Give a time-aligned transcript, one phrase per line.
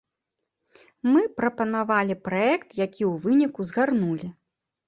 [1.11, 4.27] Мы прапанавалі праект, які ў выніку згарнулі.